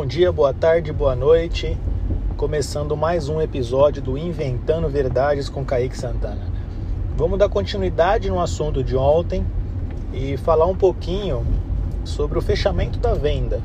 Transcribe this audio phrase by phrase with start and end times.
[0.00, 1.76] Bom dia, boa tarde, boa noite.
[2.38, 6.40] Começando mais um episódio do Inventando Verdades com Kaique Santana.
[7.14, 9.44] Vamos dar continuidade no assunto de ontem
[10.10, 11.46] e falar um pouquinho
[12.02, 13.60] sobre o fechamento da venda.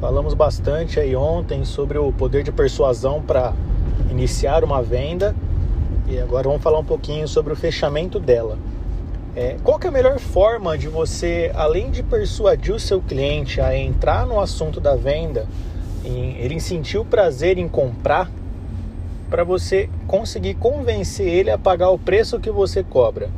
[0.00, 3.52] Falamos bastante aí ontem sobre o poder de persuasão para
[4.08, 5.34] iniciar uma venda
[6.06, 8.56] e agora vamos falar um pouquinho sobre o fechamento dela.
[9.40, 13.58] É, qual que é a melhor forma de você, além de persuadir o seu cliente
[13.58, 15.46] a entrar no assunto da venda,
[16.04, 18.30] em, ele sentir o prazer em comprar,
[19.30, 23.30] para você conseguir convencer ele a pagar o preço que você cobra?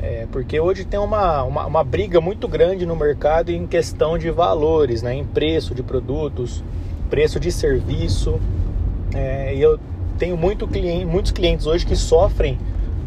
[0.00, 4.32] É, porque hoje tem uma, uma, uma, briga muito grande no mercado em questão de
[4.32, 5.14] valores, né?
[5.14, 6.64] em preço de produtos,
[7.08, 8.40] preço de serviço.
[9.14, 9.78] É, e eu
[10.18, 12.58] tenho muito cliente, muitos clientes hoje que sofrem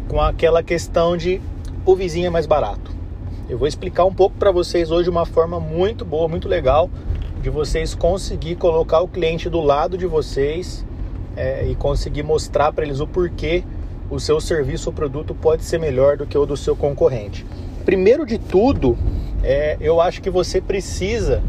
[0.08, 1.38] com aquela questão de
[1.84, 2.90] o vizinho é mais barato.
[3.48, 6.88] Eu vou explicar um pouco para vocês hoje uma forma muito boa, muito legal
[7.42, 10.84] de vocês conseguir colocar o cliente do lado de vocês
[11.36, 13.62] é, e conseguir mostrar para eles o porquê
[14.10, 17.44] o seu serviço ou produto pode ser melhor do que o do seu concorrente.
[17.84, 18.96] Primeiro de tudo,
[19.42, 21.42] é, eu acho que você precisa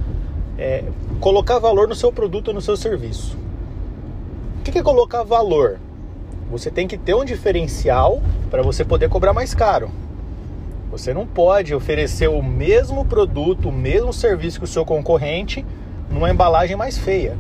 [0.57, 0.83] é,
[1.21, 3.37] colocar valor no seu produto ou no seu serviço.
[4.59, 5.79] O que é colocar valor?
[6.51, 9.89] Você tem que ter um diferencial para você poder cobrar mais caro.
[10.89, 15.65] Você não pode oferecer o mesmo produto, o mesmo serviço que o seu concorrente
[16.09, 17.37] numa embalagem mais feia.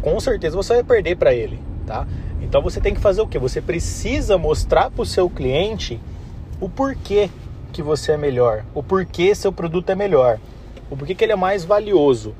[0.00, 2.06] Com certeza você vai perder para ele, tá?
[2.40, 3.38] Então você tem que fazer o que?
[3.38, 6.00] Você precisa mostrar para o seu cliente
[6.60, 7.28] o porquê
[7.72, 10.38] que você é melhor, o porquê seu produto é melhor,
[10.90, 12.34] o porquê que ele é mais valioso.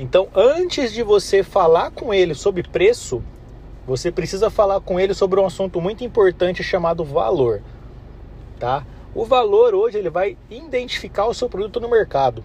[0.00, 3.20] Então, antes de você falar com ele sobre preço,
[3.86, 7.60] você precisa falar com ele sobre um assunto muito importante chamado valor,
[8.60, 8.84] tá?
[9.14, 12.44] O valor hoje ele vai identificar o seu produto no mercado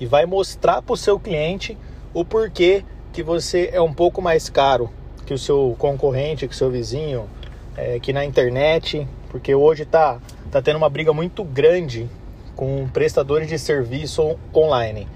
[0.00, 1.76] e vai mostrar para o seu cliente
[2.14, 4.90] o porquê que você é um pouco mais caro
[5.26, 7.28] que o seu concorrente, que o seu vizinho,
[7.76, 10.18] é, que na internet, porque hoje tá,
[10.50, 12.08] tá tendo uma briga muito grande
[12.56, 15.06] com prestadores de serviço online.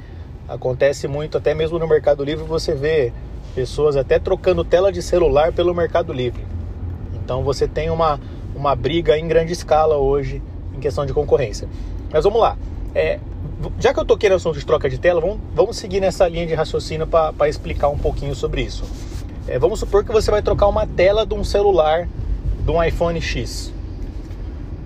[0.47, 3.13] Acontece muito, até mesmo no Mercado Livre, você vê
[3.55, 6.47] pessoas até trocando tela de celular pelo Mercado Livre.
[7.15, 8.21] Então você tem uma,
[8.55, 10.41] uma briga em grande escala hoje
[10.77, 11.69] em questão de concorrência.
[12.13, 12.57] Mas vamos lá.
[12.95, 13.19] É,
[13.79, 16.47] já que eu toquei no assunto de troca de tela, vamos, vamos seguir nessa linha
[16.47, 18.85] de raciocínio para explicar um pouquinho sobre isso.
[19.49, 22.09] É, vamos supor que você vai trocar uma tela de um celular
[22.65, 23.73] de um iPhone X.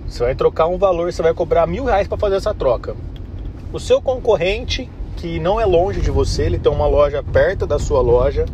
[0.07, 2.95] Você vai trocar um valor, você vai cobrar mil reais para fazer essa troca.
[3.73, 7.79] O seu concorrente, que não é longe de você, ele tem uma loja perto da
[7.79, 8.45] sua loja,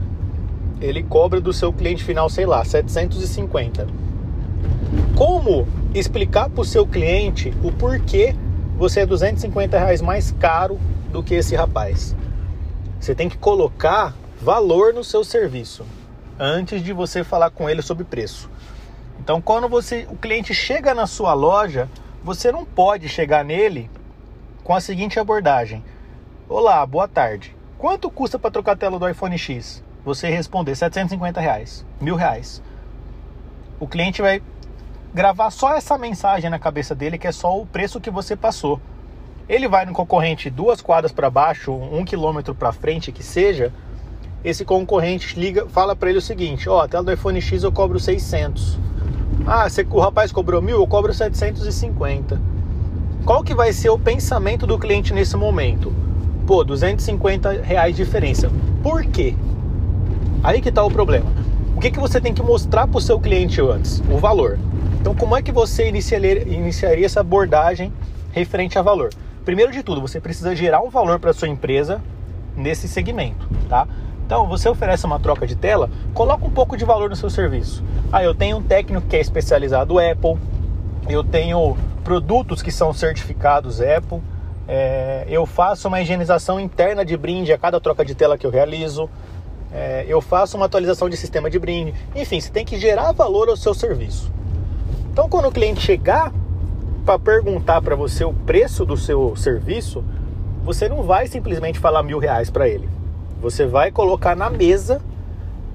[0.79, 3.87] ele cobra do seu cliente final, sei lá, 750.
[5.15, 8.35] Como explicar para o seu cliente o porquê
[8.77, 10.79] você é 250 reais mais caro
[11.11, 12.15] do que esse rapaz?
[12.99, 15.85] Você tem que colocar valor no seu serviço
[16.39, 18.49] antes de você falar com ele sobre preço.
[19.19, 21.89] Então, quando você, o cliente chega na sua loja,
[22.23, 23.89] você não pode chegar nele
[24.63, 25.83] com a seguinte abordagem:
[26.47, 27.55] Olá, boa tarde.
[27.77, 29.83] Quanto custa para trocar a tela do iPhone X?
[30.03, 32.61] Você responder 750 reais, mil reais.
[33.79, 34.41] O cliente vai
[35.17, 38.79] gravar só essa mensagem na cabeça dele, que é só o preço que você passou.
[39.49, 43.73] Ele vai no concorrente duas quadras para baixo, um quilômetro para frente, que seja,
[44.43, 47.63] esse concorrente liga, fala para ele o seguinte: ó, oh, a tela do iPhone X
[47.63, 48.77] eu cobro 600.
[49.47, 52.39] Ah, você, o rapaz cobrou mil, eu cobro 750.
[53.25, 55.91] Qual que vai ser o pensamento do cliente nesse momento?
[56.45, 58.51] Pô, 250 reais de diferença.
[58.83, 59.33] Por quê?
[60.43, 61.31] Aí que está o problema.
[61.75, 63.99] O que, que você tem que mostrar para o seu cliente antes?
[64.11, 64.59] O valor.
[64.99, 67.93] Então, como é que você iniciaria, essa abordagem
[68.31, 69.09] referente a valor?
[69.45, 72.01] Primeiro de tudo, você precisa gerar um valor para sua empresa
[72.55, 73.87] nesse segmento, tá?
[74.25, 77.81] Então, você oferece uma troca de tela, coloca um pouco de valor no seu serviço.
[78.11, 80.37] Ah, eu tenho um técnico que é especializado Apple,
[81.07, 84.21] eu tenho produtos que são certificados Apple,
[84.67, 88.51] é, eu faço uma higienização interna de brinde a cada troca de tela que eu
[88.51, 89.09] realizo,
[89.71, 91.93] é, eu faço uma atualização de sistema de brinde.
[92.15, 94.29] Enfim, você tem que gerar valor ao seu serviço.
[95.17, 96.31] Então, quando o cliente chegar
[97.03, 100.03] para perguntar para você o preço do seu serviço,
[100.63, 102.87] você não vai simplesmente falar mil reais para ele.
[103.41, 105.01] Você vai colocar na mesa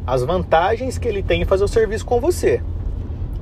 [0.07, 2.63] as vantagens que ele tem em fazer o serviço com você.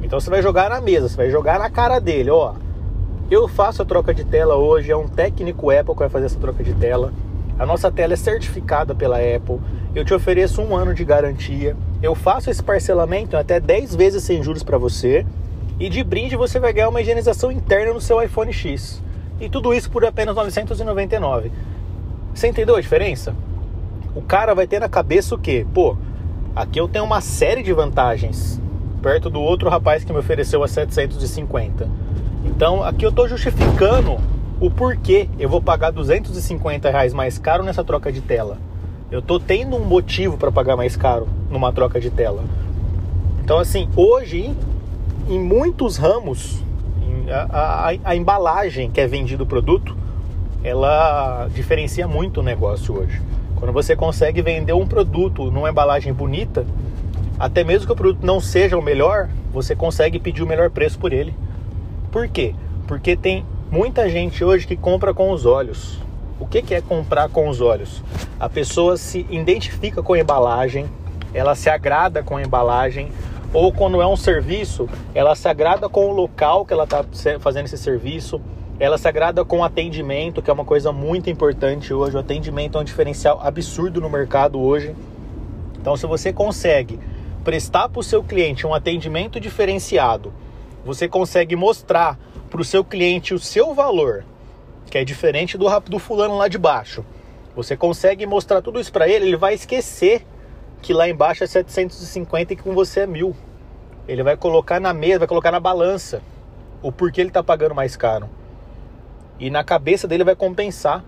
[0.02, 2.54] Então você vai jogar na mesa, você vai jogar na cara dele, ó.
[3.30, 6.38] Eu faço a troca de tela hoje, é um técnico Apple que vai fazer essa
[6.38, 7.12] troca de tela.
[7.58, 9.60] A nossa tela é certificada pela Apple.
[9.94, 11.76] Eu te ofereço um ano de garantia.
[12.02, 15.26] Eu faço esse parcelamento até 10 vezes sem juros para você.
[15.80, 19.02] E de brinde você vai ganhar uma higienização interna no seu iPhone X.
[19.40, 21.50] E tudo isso por apenas 999.
[22.34, 23.34] Você entendeu a diferença?
[24.14, 25.66] o cara vai ter na cabeça o quê?
[25.72, 25.96] Pô,
[26.54, 28.60] aqui eu tenho uma série de vantagens
[29.02, 31.88] perto do outro rapaz que me ofereceu a 750.
[32.44, 34.18] Então aqui eu estou justificando
[34.60, 38.58] o porquê eu vou pagar 250 reais mais caro nessa troca de tela.
[39.10, 42.44] Eu estou tendo um motivo para pagar mais caro numa troca de tela.
[43.42, 44.54] Então assim, hoje
[45.28, 46.62] em muitos ramos
[47.30, 49.96] a, a, a embalagem que é vendido o produto
[50.62, 53.20] ela diferencia muito o negócio hoje.
[53.56, 56.66] Quando você consegue vender um produto numa embalagem bonita,
[57.38, 60.98] até mesmo que o produto não seja o melhor, você consegue pedir o melhor preço
[60.98, 61.34] por ele.
[62.12, 62.54] Por quê?
[62.86, 65.98] Porque tem muita gente hoje que compra com os olhos.
[66.38, 68.02] O que, que é comprar com os olhos?
[68.38, 70.86] A pessoa se identifica com a embalagem,
[71.32, 73.10] ela se agrada com a embalagem,
[73.52, 77.04] ou quando é um serviço, ela se agrada com o local que ela está
[77.40, 78.40] fazendo esse serviço,
[78.78, 82.16] ela se agrada com o atendimento, que é uma coisa muito importante hoje.
[82.16, 84.94] O atendimento é um diferencial absurdo no mercado hoje.
[85.78, 86.98] Então, se você consegue
[87.44, 90.32] prestar para o seu cliente um atendimento diferenciado,
[90.84, 92.18] você consegue mostrar
[92.48, 94.24] para o seu cliente o seu valor,
[94.90, 97.04] que é diferente do, do fulano lá de baixo.
[97.54, 100.24] Você consegue mostrar tudo isso para ele, ele vai esquecer
[100.80, 103.34] que lá embaixo é 750 e que com você é mil.
[104.08, 106.22] Ele vai colocar na mesa, vai colocar na balança
[106.82, 108.28] o porquê ele está pagando mais caro.
[109.38, 111.04] E na cabeça dele vai compensar.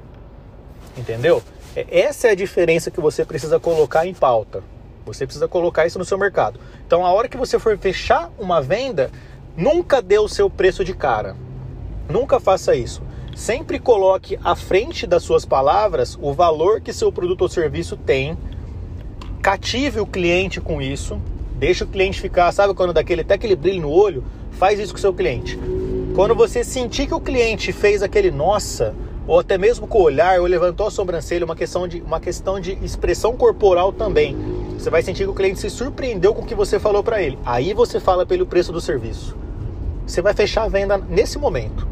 [0.97, 1.43] Entendeu?
[1.75, 4.63] É, essa é a diferença que você precisa colocar em pauta.
[5.05, 6.61] Você precisa colocar isso no seu mercado.
[6.87, 9.11] Então, a hora que você for fechar uma venda,
[9.57, 11.37] nunca dê o seu preço de cara.
[12.09, 13.03] Nunca faça isso.
[13.35, 18.37] Sempre coloque à frente das suas palavras o valor que seu produto ou serviço tem.
[19.43, 21.21] Cative o cliente com isso.
[21.57, 24.23] Deixa o cliente ficar, sabe quando daquele até aquele brilho no olho?
[24.53, 25.59] Faz isso com o seu cliente.
[26.15, 28.95] Quando você sentir que o cliente fez aquele nossa,
[29.27, 32.61] ou até mesmo com o olhar, ou levantou a sobrancelha, uma questão de, uma questão
[32.61, 34.37] de expressão corporal também.
[34.79, 37.37] Você vai sentir que o cliente se surpreendeu com o que você falou para ele.
[37.45, 39.37] Aí você fala pelo preço do serviço.
[40.07, 41.89] Você vai fechar a venda nesse momento.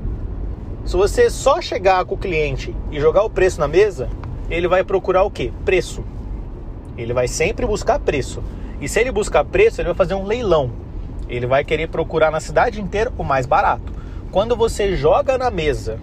[0.86, 4.08] Se você só chegar com o cliente e jogar o preço na mesa,
[4.48, 5.52] ele vai procurar o quê?
[5.64, 6.04] Preço.
[7.02, 8.42] Ele vai sempre buscar preço.
[8.80, 10.70] E se ele buscar preço, ele vai fazer um leilão.
[11.28, 13.92] Ele vai querer procurar na cidade inteira o mais barato.
[14.30, 15.98] Quando você joga na mesa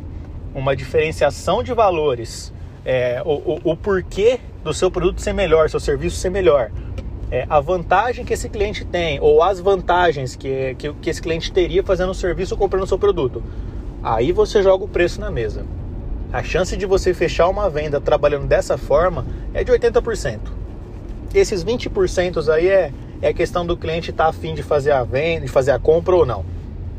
[0.53, 2.53] uma diferenciação de valores,
[2.85, 6.71] é, o, o, o porquê do seu produto ser melhor, seu serviço ser melhor,
[7.29, 11.51] é, a vantagem que esse cliente tem ou as vantagens que, que, que esse cliente
[11.51, 13.43] teria fazendo o serviço ou comprando o seu produto.
[14.01, 15.65] Aí você joga o preço na mesa.
[16.31, 20.39] A chance de você fechar uma venda trabalhando dessa forma é de 80%.
[21.33, 22.91] Esses 20% aí é,
[23.21, 26.15] é questão do cliente estar tá afim de fazer a venda, de fazer a compra
[26.15, 26.45] ou não.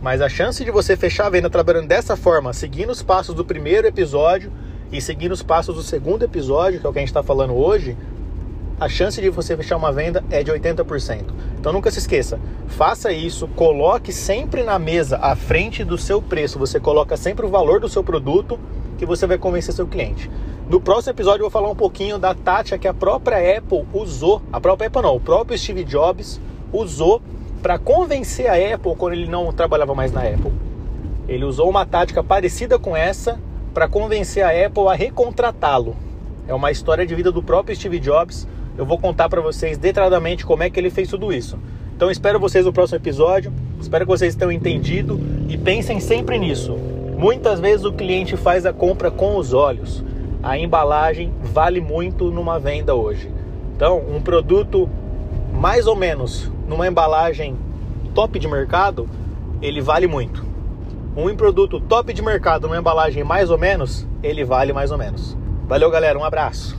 [0.03, 3.45] Mas a chance de você fechar a venda trabalhando dessa forma, seguindo os passos do
[3.45, 4.53] primeiro episódio,
[4.91, 7.55] e seguir os passos do segundo episódio, que é o que a gente está falando
[7.55, 7.97] hoje,
[8.81, 11.25] a chance de você fechar uma venda é de 80%.
[11.59, 12.39] Então nunca se esqueça,
[12.69, 17.49] faça isso, coloque sempre na mesa, à frente do seu preço, você coloca sempre o
[17.49, 18.59] valor do seu produto
[18.97, 20.31] que você vai convencer seu cliente.
[20.69, 24.43] No próximo episódio eu vou falar um pouquinho da tática que a própria Apple usou,
[24.53, 26.39] a própria Apple não, o próprio Steve Jobs
[26.71, 27.23] usou
[27.63, 30.53] para convencer a Apple quando ele não trabalhava mais na Apple.
[31.27, 33.41] Ele usou uma tática parecida com essa
[33.73, 35.97] para convencer a Apple a recontratá-lo.
[36.47, 38.47] É uma história de vida do próprio Steve Jobs.
[38.77, 41.59] Eu vou contar para vocês detalhadamente como é que ele fez tudo isso.
[41.97, 43.51] Então espero vocês no próximo episódio.
[43.81, 46.77] Espero que vocês tenham entendido e pensem sempre nisso.
[47.17, 50.05] Muitas vezes o cliente faz a compra com os olhos.
[50.43, 53.31] A embalagem vale muito numa venda hoje.
[53.75, 54.89] Então, um produto
[55.53, 57.57] mais ou menos numa embalagem
[58.15, 59.09] top de mercado,
[59.61, 60.49] ele vale muito
[61.17, 65.37] um produto top de mercado numa embalagem mais ou menos, ele vale mais ou menos.
[65.67, 66.78] Valeu, galera, um abraço.